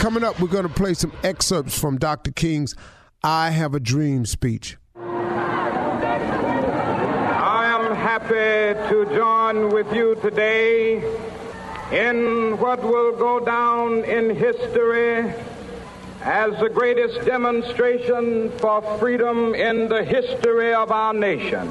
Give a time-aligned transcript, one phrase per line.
[0.00, 2.32] Coming up, we're going to play some excerpts from Dr.
[2.32, 2.74] King's
[3.22, 4.78] I Have a Dream speech.
[4.96, 5.66] I
[7.66, 11.04] am happy to join with you today
[11.92, 15.34] in what will go down in history
[16.22, 21.70] as the greatest demonstration for freedom in the history of our nation.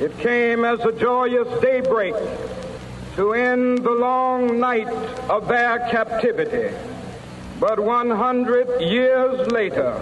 [0.00, 2.16] It came as a joyous daybreak
[3.14, 4.88] to end the long night
[5.30, 6.74] of their captivity.
[7.60, 9.94] But 100 years later,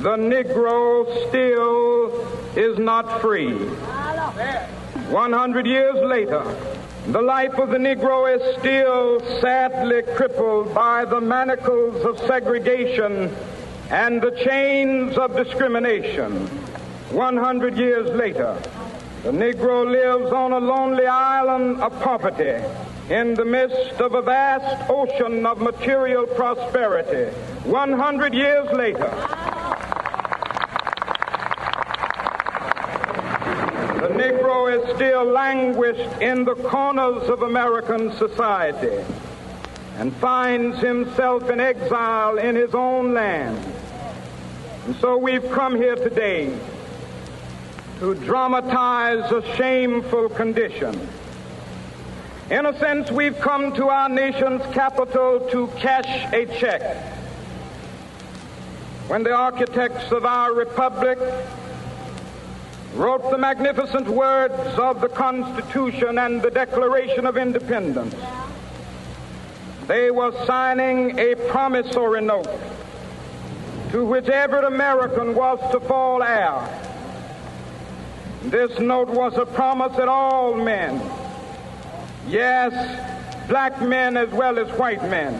[0.00, 3.54] the Negro still is not free.
[3.54, 6.44] 100 years later,
[7.06, 13.34] the life of the Negro is still sadly crippled by the manacles of segregation
[13.88, 16.48] and the chains of discrimination.
[17.12, 18.60] 100 years later,
[19.26, 22.62] the Negro lives on a lonely island of poverty
[23.10, 27.36] in the midst of a vast ocean of material prosperity.
[27.64, 29.10] 100 years later,
[33.98, 39.04] the Negro is still languished in the corners of American society
[39.96, 43.58] and finds himself in exile in his own land.
[44.84, 46.56] And so we've come here today
[47.98, 51.08] to dramatize a shameful condition.
[52.50, 56.82] In a sense, we've come to our nation's capital to cash a check.
[59.08, 61.18] When the architects of our republic
[62.94, 68.14] wrote the magnificent words of the Constitution and the Declaration of Independence,
[69.86, 72.48] they were signing a promissory note
[73.90, 76.85] to which every American was to fall heir.
[78.46, 81.02] This note was a promise that all men,
[82.28, 82.72] yes,
[83.48, 85.36] black men as well as white men,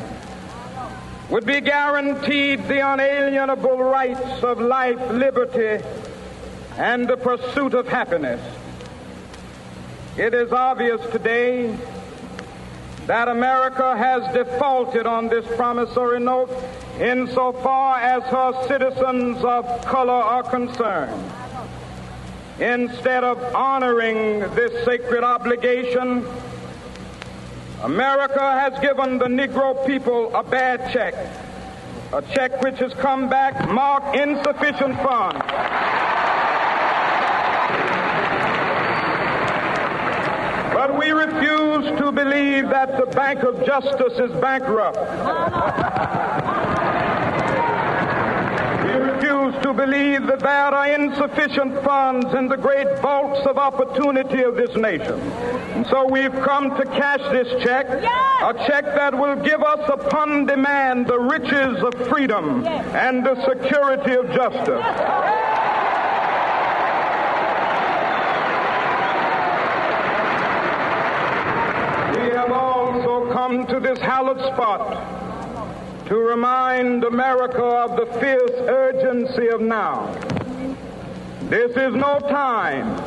[1.31, 5.85] would be guaranteed the unalienable rights of life, liberty,
[6.79, 8.41] and the pursuit of happiness.
[10.17, 11.79] It is obvious today
[13.07, 16.51] that America has defaulted on this promissory note
[16.99, 21.33] insofar as her citizens of color are concerned.
[22.61, 26.27] Instead of honoring this sacred obligation,
[27.83, 31.15] America has given the Negro people a bad check,
[32.13, 35.45] a check which has come back marked insufficient funds.
[40.73, 44.97] But we refuse to believe that the Bank of Justice is bankrupt.
[49.47, 54.75] To believe that there are insufficient funds in the great vaults of opportunity of this
[54.77, 55.21] nation.
[55.75, 60.47] And so we've come to cash this check, a check that will give us upon
[60.47, 64.67] demand the riches of freedom and the security of justice.
[64.67, 65.37] Yes.
[72.17, 75.16] We have also come to this hallowed spot
[76.07, 80.07] to remind America of the fierce urgency of now.
[81.49, 83.05] This is no time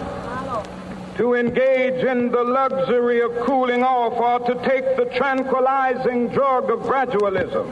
[1.15, 6.79] to engage in the luxury of cooling off or to take the tranquilizing drug of
[6.79, 7.69] gradualism.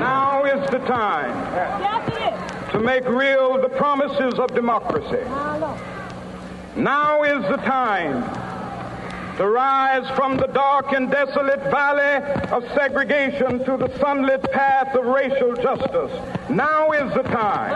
[0.00, 5.24] Now is the time to make real the promises of democracy.
[6.74, 8.39] Now is the time
[9.36, 15.04] to rise from the dark and desolate valley of segregation to the sunlit path of
[15.06, 16.10] racial justice.
[16.50, 17.72] Now is the time.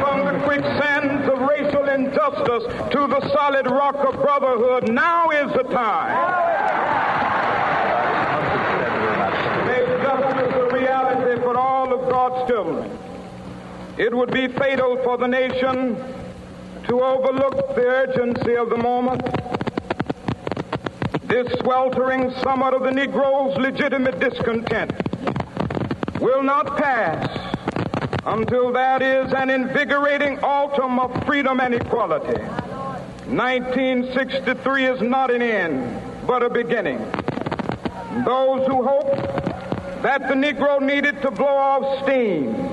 [0.00, 4.92] From the quicksands of racial injustice to the solid rock of brotherhood.
[4.92, 6.14] Now is the time.
[9.66, 13.05] Make justice a reality for all of God's children.
[13.98, 15.96] It would be fatal for the nation
[16.86, 19.22] to overlook the urgency of the moment.
[21.22, 24.92] This sweltering summit of the Negro's legitimate discontent
[26.20, 27.56] will not pass
[28.26, 32.42] until that is an invigorating autumn of freedom and equality.
[33.28, 36.98] 1963 is not an end, but a beginning.
[38.26, 39.16] Those who hope
[40.02, 42.65] that the Negro needed to blow off steam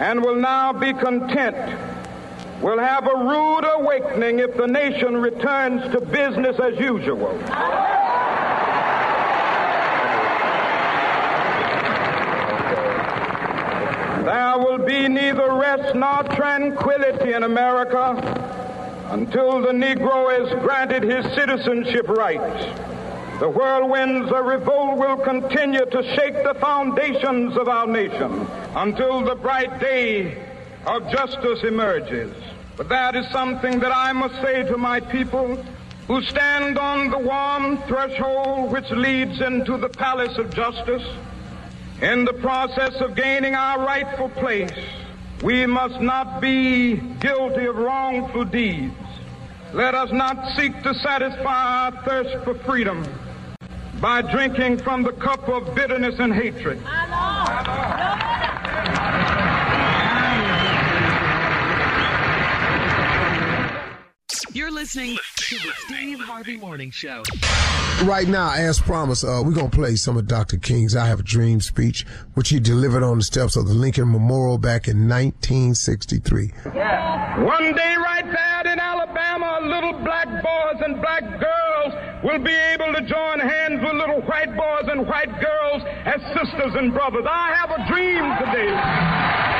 [0.00, 1.56] and will now be content
[2.62, 7.36] will have a rude awakening if the nation returns to business as usual.
[14.24, 18.16] There will be neither rest nor tranquility in America
[19.10, 22.64] until the Negro is granted his citizenship rights.
[23.38, 29.34] The whirlwinds of revolt will continue to shake the foundations of our nation until the
[29.34, 30.36] bright day
[30.86, 32.34] of justice emerges.
[32.76, 35.56] But that is something that I must say to my people
[36.06, 41.06] who stand on the warm threshold which leads into the palace of justice.
[42.00, 44.72] In the process of gaining our rightful place,
[45.42, 48.94] we must not be guilty of wrongful deeds.
[49.72, 53.04] Let us not seek to satisfy our thirst for freedom
[54.00, 56.80] by drinking from the cup of bitterness and hatred.
[64.94, 67.22] Listening to the Steve Harvey Morning Show.
[68.02, 70.56] Right now, as promised, uh, we're going to play some of Dr.
[70.56, 72.04] King's I Have a Dream speech,
[72.34, 76.52] which he delivered on the steps of the Lincoln Memorial back in 1963.
[76.74, 77.44] Yeah.
[77.44, 82.92] One day, right there in Alabama, little black boys and black girls will be able
[82.92, 87.26] to join hands with little white boys and white girls as sisters and brothers.
[87.28, 89.59] I have a dream today.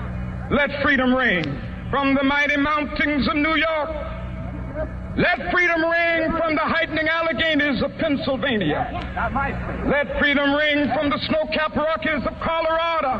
[0.51, 1.43] let freedom ring.
[1.89, 3.89] From the mighty mountains of New York,
[5.17, 8.87] let freedom ring from the heightening Alleghenies of Pennsylvania.
[9.87, 13.19] Let freedom ring from the snow-capped Rockies of Colorado.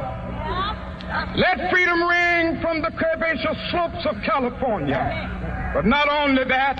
[1.35, 5.01] Let freedom ring from the curvaceous slopes of California.
[5.73, 6.79] But not only that,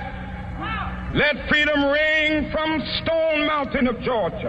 [1.14, 4.48] let freedom ring from Stone Mountain of Georgia.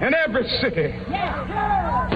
[0.00, 0.94] and every city,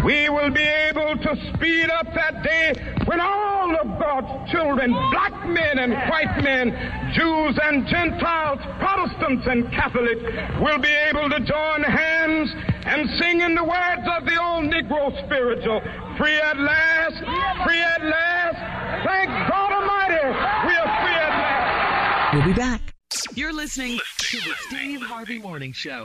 [0.05, 2.73] we will be able to speed up that day
[3.07, 6.71] when all of God's children, black men and white men,
[7.13, 10.23] Jews and Gentiles, Protestants and Catholics,
[10.61, 12.51] will be able to join hands
[12.87, 15.81] and sing in the words of the old Negro spiritual,
[16.19, 17.19] free at last,
[17.67, 20.25] free at last, thank God Almighty,
[20.67, 22.35] we are free at last.
[22.35, 22.81] We'll be back.
[23.35, 26.05] You're listening to the Steve Harvey Morning Show.